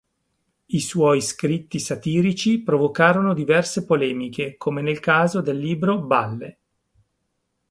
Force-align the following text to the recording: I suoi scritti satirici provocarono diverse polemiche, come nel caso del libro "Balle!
I 0.65 0.79
suoi 0.81 1.21
scritti 1.21 1.77
satirici 1.77 2.63
provocarono 2.63 3.35
diverse 3.35 3.85
polemiche, 3.85 4.57
come 4.57 4.81
nel 4.81 4.99
caso 4.99 5.41
del 5.41 5.57
libro 5.59 6.01
"Balle! 6.01 6.57